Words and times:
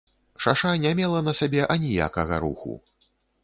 Шаша 0.45 0.71
не 0.85 0.93
мела 1.01 1.21
на 1.27 1.35
сабе 1.41 1.61
аніякага 1.77 2.43
руху. 2.45 2.73